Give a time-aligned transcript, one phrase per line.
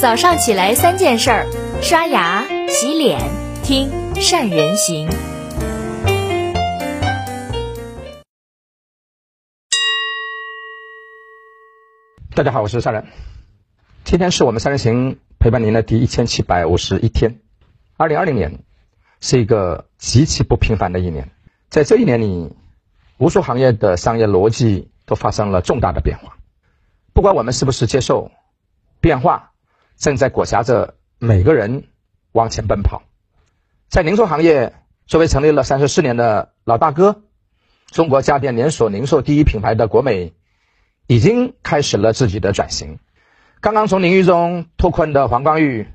[0.00, 1.46] 早上起来三件事儿：
[1.82, 3.18] 刷牙、洗脸、
[3.64, 5.08] 听善人行。
[12.32, 13.08] 大家好，我是善人。
[14.04, 17.40] 今天是我们善人行陪伴您的第一千七百五十一天。
[17.96, 18.60] 二零二零年
[19.20, 21.28] 是一个极其不平凡的一年，
[21.70, 22.52] 在这一年里，
[23.16, 26.36] 无数行业的商业逻辑都发生了重大的变化。
[27.12, 28.30] 不管我们是不是接受
[29.00, 29.50] 变化，
[29.98, 31.88] 正在裹挟着每个人
[32.32, 33.02] 往前奔跑。
[33.88, 34.74] 在零售行业，
[35.06, 37.22] 作为成立了三十四年的老大哥，
[37.90, 40.34] 中国家电连锁零售第一品牌的国美，
[41.08, 43.00] 已经开始了自己的转型。
[43.60, 45.88] 刚刚从领域中脱困的黄光裕，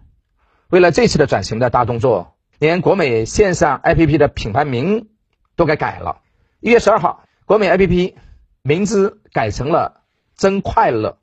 [0.69, 5.07] 为了这次的转型的大动作，连国美线上 APP 的品牌名
[5.55, 6.19] 都给改了。
[6.59, 8.15] 一月十二号，国美 APP
[8.63, 10.01] 名字改成了
[10.35, 11.19] “真快乐”。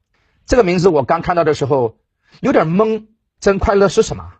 [0.46, 1.98] 这个名字我刚看到的时候
[2.38, 3.06] 有点懵
[3.40, 4.32] ，“真快乐”是什么？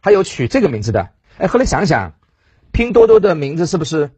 [0.00, 1.10] 还有取这个名字的？
[1.36, 2.14] 哎，后来想想，
[2.72, 4.10] 拼多多的名字是不是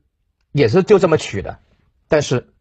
[0.52, 1.58] 也是就这么取的？
[2.08, 2.52] 但是，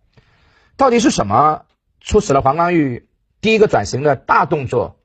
[0.77, 1.66] 到底是什么
[2.02, 3.08] 促使了黄光裕？
[3.42, 5.00] 第一个转型的大动作，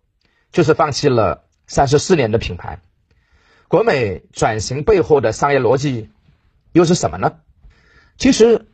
[0.50, 2.80] 就是放弃了三十四年的品牌。
[3.68, 6.10] 国美转型背后的商业逻辑
[6.72, 7.38] 又是什么呢？
[8.16, 8.66] 其实，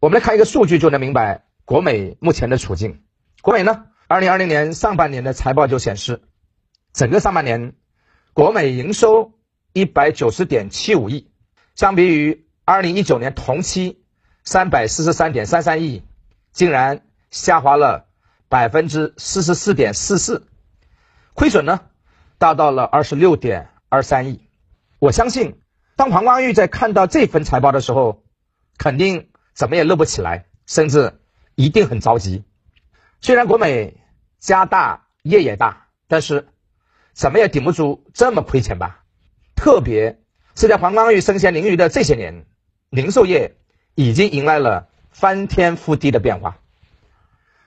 [0.00, 3.02] 我们来看一个数据就能明白国美目前的处境。
[3.42, 6.22] 国美呢，二零二零年上半年的财报就显示，
[6.92, 7.74] 整个上半年
[8.32, 9.32] 国美营收
[9.72, 11.30] 一百九十点七五亿，
[11.74, 14.04] 相比于二零一九年同期
[14.44, 16.02] 三百四十三点三三亿，
[16.52, 18.06] 竟然下滑了。
[18.48, 20.46] 百分之四十四点四四，
[21.34, 21.80] 亏损呢
[22.38, 24.40] 达到了二十六点二三亿。
[25.00, 25.58] 我相信，
[25.96, 28.22] 当黄光裕在看到这份财报的时候，
[28.78, 31.18] 肯定怎么也乐不起来，甚至
[31.56, 32.44] 一定很着急。
[33.20, 33.96] 虽然国美
[34.38, 36.48] 家大业也大，但是
[37.12, 39.02] 怎么也顶不住这么亏钱吧？
[39.54, 40.20] 特别
[40.54, 42.46] 是在黄光裕身陷囹圄的这些年，
[42.90, 43.56] 零售业
[43.94, 46.58] 已经迎来了翻天覆地的变化。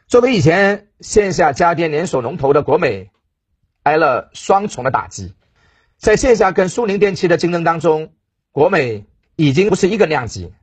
[0.07, 3.11] 作为以前线下家电连锁龙头的国美，
[3.83, 5.33] 挨了双重的打击，
[5.97, 8.13] 在线下跟苏宁电器的竞争当中，
[8.51, 9.05] 国美
[9.35, 10.53] 已经不是一个量级，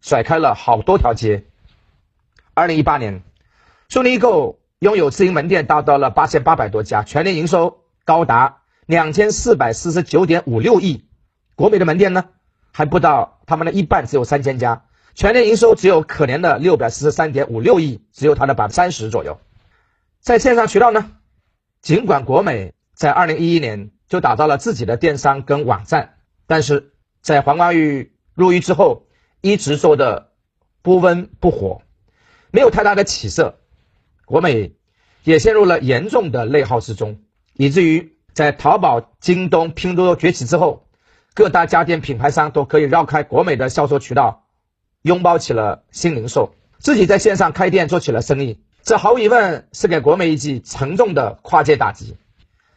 [0.00, 1.44] 甩开了好多条街。
[2.54, 3.22] 二零一八年，
[3.88, 11.04] 苏宁易购拥有自营门店达到了八千八百多家，全年营收高达两千四百四十九点五六亿，
[11.54, 12.24] 国美的门店呢
[12.72, 14.84] 还不到他们的一半，只有三千家。
[15.14, 19.38] 全年营收只有可怜的六百四十三点五六亿，只有它的百分之三十左右。
[20.20, 21.12] 在线上渠道呢，
[21.80, 26.16] 尽管国美在二零一一年就打造了自己的电商跟网站，
[26.46, 26.92] 但是
[27.22, 29.06] 在黄光裕入狱之后，
[29.40, 30.32] 一直做的
[30.82, 31.82] 不温不火，
[32.50, 33.60] 没有太大的起色。
[34.26, 34.72] 国美
[35.22, 37.20] 也陷入了严重的内耗之中，
[37.54, 40.86] 以至于在淘宝、京东、拼多多崛起之后，
[41.32, 44.42] 各大家电品牌商都可以绕开国美的销售渠道。
[45.02, 52.16] 拥抱起了新零售，自己在线上开店做起了生意，这毫无疑问是给国美一记沉重的跨界打击。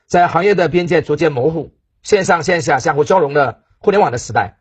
[0.06, 1.74] 在行业的边界逐渐模糊、
[2.04, 4.58] 线上线下相互交融的互联网的时代，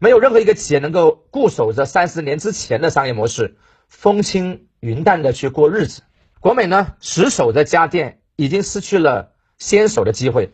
[0.00, 3.56] 没有任何一个企业能够固守着三十年之前的商业模式，
[3.86, 6.02] 风轻云淡的去过日子。
[6.44, 10.52] 国美呢，死守着家电，已经失去了先手的机会，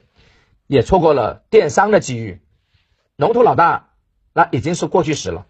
[0.69, 2.41] 也错过了电商的机遇。
[3.17, 3.89] 龙头老大，
[4.33, 5.49] 那已经是过去时了。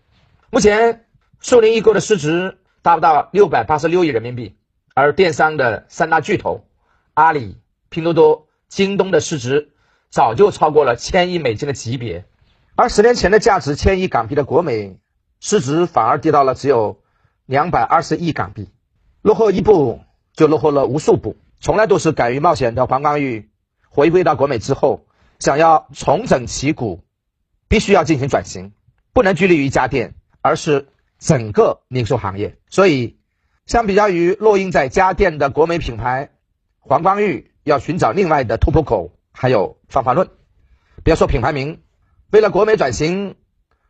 [0.49, 1.05] 目前，
[1.41, 4.56] 苏宁易购的市值达不到六百八十六亿人民币，
[4.95, 6.65] 而电商的三大巨头
[7.12, 7.59] 阿里、
[7.91, 9.72] 拼多多、京东的市值
[10.09, 12.25] 早就超过了千亿美金的级别，
[12.77, 14.99] 而十年前的价值千亿港币的国美
[15.39, 17.03] 市值反而跌到了只有
[17.45, 18.71] 两百二十亿港币，
[19.21, 20.01] 落后一步
[20.34, 21.36] 就落后了无数步。
[21.60, 23.50] 从来都是敢于冒险的黄光裕
[23.88, 25.06] 回归到国美之后，
[25.38, 27.04] 想要重整旗鼓，
[27.68, 28.72] 必须要进行转型，
[29.12, 30.14] 不能拘泥于家电。
[30.42, 33.18] 而是整个零售行业，所以
[33.66, 36.30] 相比较于落印在家电的国美品牌，
[36.78, 40.30] 黄光裕要寻找另外的突破口，还有方法论。
[41.04, 41.83] 别说品牌名，
[42.30, 43.36] 为了国美转型，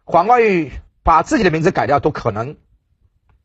[0.03, 0.73] 黄光裕
[1.05, 2.57] 把自己的名字改掉都可能。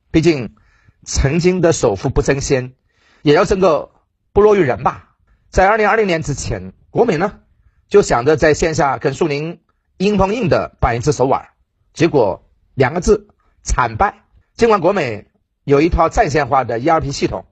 [0.10, 0.56] 毕竟
[1.04, 2.74] 曾经的首富不争先，
[3.26, 3.90] 也要争个
[4.34, 5.16] 不落于人吧。
[5.50, 7.40] 在二零二零年之前，国美呢
[7.88, 9.62] 就想着在线下跟苏宁
[9.98, 11.50] 硬碰硬的办一次手腕，
[11.92, 12.44] 结果。
[12.76, 13.30] 两个字，
[13.64, 14.26] 惨败。
[14.54, 15.28] 尽管国美
[15.64, 17.46] 有一套在线化的 ERP 系统，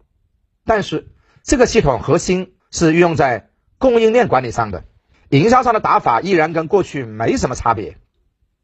[0.65, 4.83] 但是这个系统核心是运用在供应链管理上的，
[5.29, 7.97] 营销上的打法依然跟过去没什么差别。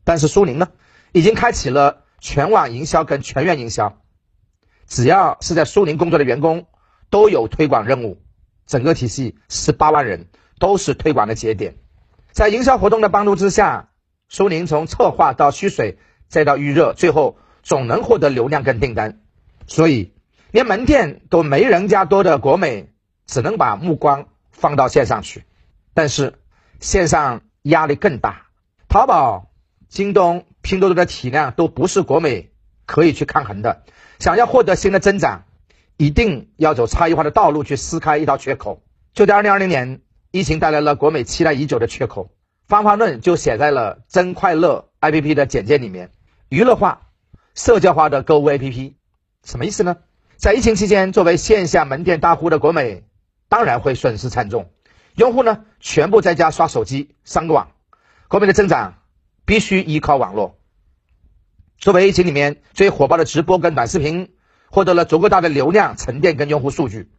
[0.03, 0.67] 但是苏宁呢，
[1.13, 4.01] 已经开启了全网营销跟全员营销，
[4.85, 6.67] 只要是在苏宁工作的员工
[7.09, 8.21] 都有推广任务，
[8.65, 10.27] 整个体系十八万人
[10.59, 11.75] 都是推广的节点。
[12.31, 13.89] 在营销活动的帮助之下，
[14.27, 15.97] 苏宁从策划到蓄水，
[16.27, 19.21] 再到预热，最后总能获得流量跟订单。
[19.67, 20.13] 所以，
[20.51, 22.93] 连门店都没人家多的国美，
[23.25, 25.45] 只能把目光放到线上去。
[25.93, 26.35] 但是，
[26.79, 28.47] 线上压力更大，
[28.87, 29.51] 淘宝、
[29.87, 32.51] 京东、拼多多的体量都不是国美
[32.85, 33.83] 可以去抗衡的。
[34.19, 35.43] 想要获得新的增长，
[35.99, 38.81] 一定要走差异化的道路去撕开一道缺口。
[39.13, 40.01] 就在2020年。
[40.31, 42.29] 疫情带来了国美期待已久的缺口，
[42.67, 46.11] 方法论就写在了真快乐 APP 的简介里面。
[46.49, 47.07] 娱乐化、
[47.55, 48.93] 社交化的购物 APP，
[49.43, 49.97] 什么意思呢？
[50.37, 53.05] 在疫情期间，作为线下门店大户的国美，
[53.47, 54.69] 当然会损失惨重。
[55.15, 57.71] 用户呢，全部在家刷手机、上个网，
[58.27, 58.99] 国美的增长
[59.47, 60.59] 必须依靠网络。
[61.79, 64.31] 作为疫情里面最火爆的直播跟短视频，
[64.69, 67.09] 获得了足够大的流量沉淀跟用户数据。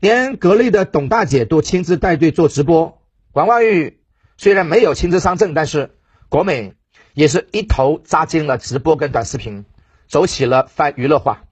[0.00, 3.00] 连格力的董大姐都亲自带队做直播，
[3.32, 4.00] 王万玉
[4.36, 5.92] 虽然没有亲自上阵，但是
[6.28, 6.74] 国美
[7.14, 9.64] 也是一头扎进了直播跟短视频，
[10.08, 11.44] 走起了泛娱乐化。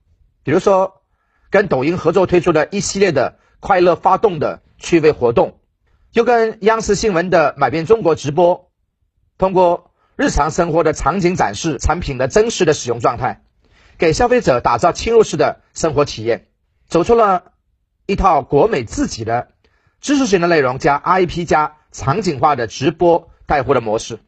[0.42, 1.02] 比如说，
[1.50, 5.60] 跟抖音合作推出的一系列的快乐发动的趣味活动，
[6.10, 8.70] 就跟央视新闻的买遍中国直播，
[9.38, 13.42] 通过日常生活的场景展示产品的真实的使用状态，
[14.00, 16.46] 给消费者打造侵入式的生活体验，
[16.88, 17.52] 走出了。
[18.06, 19.50] 一套国美自己的
[20.00, 24.18] 知识型的内容加 IP 加场景化的直播带货的模式。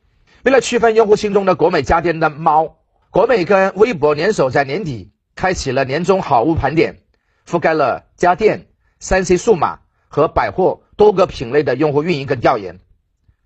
[0.45, 2.77] 为了区分用户心中的国美家电的猫，
[3.11, 7.01] 国美跟微博联手，在年底开启了年终好物盘点，
[7.45, 8.69] 覆盖了家电、
[9.01, 12.79] 三 C 数码和百货多个品类的用户运营跟调研。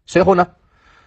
[0.05, 0.49] 随后呢，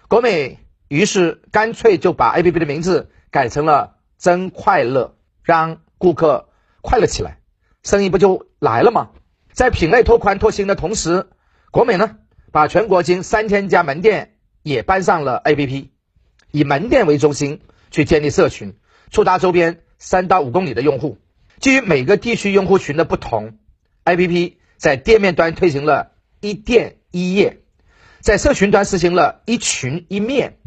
[0.08, 0.58] 国美
[0.88, 6.50] 于是干脆就把 APP 的名字改成了真快乐，让顾客
[6.82, 7.38] 快乐起来，
[7.82, 9.12] 生意不就来了吗？
[9.54, 11.26] 在品类拓宽拓新的同时，
[11.70, 12.18] 国美呢
[12.52, 15.88] 把全国近三千家门店也搬上了 APP，
[16.50, 18.76] 以门店为中心去建立社群，
[19.10, 21.16] 触达周边三到五公里的用户。
[21.58, 23.58] 基于每个地区用户群的不同
[24.04, 27.62] ，APP 在店面端推行了一店一业，
[28.20, 30.58] 在社群端实行了一群一面，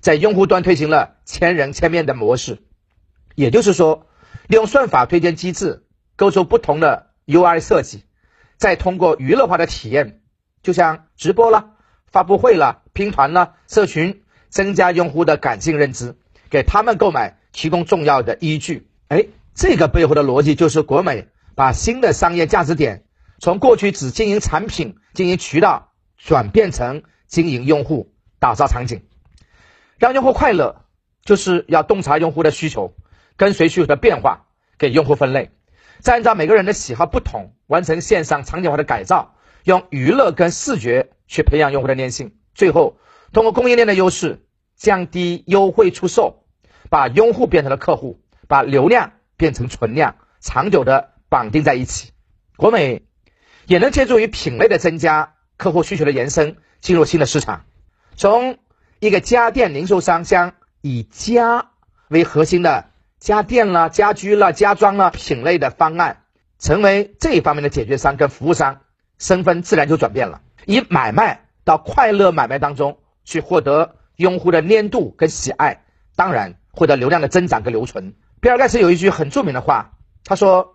[0.00, 2.58] 在用户端推行了千人千面的模式。
[3.34, 4.06] 也就是说，
[4.48, 5.84] 利用算法推荐机制
[6.16, 8.04] 构筑不同的 UI 设计。
[8.56, 10.20] 再通过娱乐化的体验，
[10.62, 11.70] 就像直播了、
[12.06, 16.14] 发布会了、拼团了、社群，增加用户的感性认知，
[16.48, 18.88] 给他们购买提供重要的依据。
[19.08, 21.26] 哎，这个背后的逻辑就是国美
[21.56, 23.04] 把新的商业价值点
[23.40, 29.02] 从过去只经营产品、经营渠道，转变成经营用户、打造场景，
[29.98, 30.84] 让用户快乐，
[31.24, 32.94] 就是要洞察用户的需求，
[33.36, 34.46] 跟随需求的变化，
[34.78, 35.50] 给用户分类。
[36.00, 42.96] 再按照每个人的喜好不同，完成线上场景化的改造，用娱乐跟视觉去培养用户的粘性，最后
[43.32, 44.44] 通过供应链的优势，
[44.74, 46.44] 降低优惠出售，
[46.90, 52.10] 把用户变成了客户，把流量变成存量，长久的绑定在一起。
[52.56, 53.02] 国美
[53.66, 57.64] 也能借助于品类的增加，客户需求的延伸，进入新的市场，
[58.16, 58.58] 从
[58.98, 61.70] 一个家电零售商将以家
[62.08, 62.91] 为核心的。
[63.22, 66.24] 家电了、家居了、家装了品类的方案，
[66.58, 68.80] 成为这一方面的解决商跟服务商，
[69.16, 70.40] 身份自然就转变了。
[70.66, 75.84] 以买卖到快乐买卖当中去获得用户的粘度跟喜爱，
[76.16, 78.14] 当然获得流量的增长跟留存。
[78.40, 79.92] 比尔盖茨有一句很著名的话，
[80.24, 80.74] 他说：“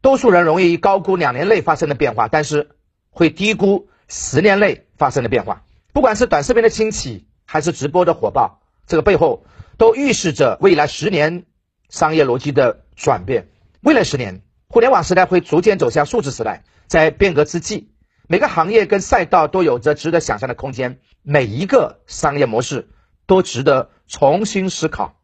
[0.00, 2.76] 多数人容易高估两年内发生的变化，但是
[3.10, 5.64] 会低估十年内发生的变化。
[5.92, 9.44] 不管是短视频的兴起，还是直播的火爆，这个背后
[9.78, 11.44] 都预示着未来十年。”
[11.92, 13.48] 商业逻辑的转变，
[13.82, 16.64] 未来十年，互联网时代会逐渐走向数字时代。
[16.86, 17.92] 在变革之际，
[18.28, 22.88] 每个行业跟赛道都有着值得想象的空间，每一个商业模式
[23.26, 25.20] 都值得重新思考。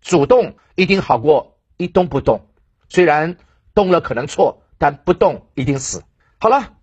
[0.00, 2.46] 主动一定好过一动不动，
[2.88, 3.36] 虽然
[3.74, 6.04] 动了可能错，但不动一定死。
[6.38, 6.74] 好了，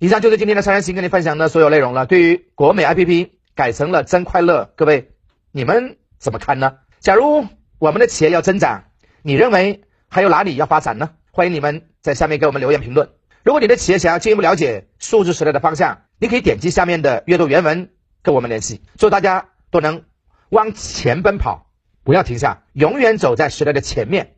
[0.00, 2.06] 以上就是今天的三人行跟你分享的所有内容了。
[2.06, 5.12] 对于国美 APP 改成了真快乐，各位
[5.52, 6.78] 你们怎么看呢？
[6.98, 7.46] 假如。
[7.82, 8.84] 我们的企业要增长，
[9.22, 11.10] 你认为还有哪里要发展呢？
[11.32, 13.10] 欢迎你们在下面给我们留言评论。
[13.42, 17.90] 如果你的企业想要进一步了解数字时代的方向，你可以点击下面的阅读原文
[18.22, 18.82] 跟我们联系。
[18.98, 20.04] 祝大家都能
[20.48, 21.72] 往前奔跑，
[22.04, 24.36] 不要停下，永远走在时代的前面。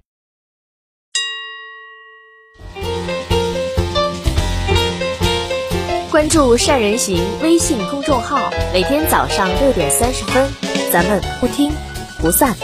[6.11, 10.51] 关注善人行微信公众号，每天早上六点三十分，
[10.91, 11.71] 咱们不听
[12.23, 12.57] 不散。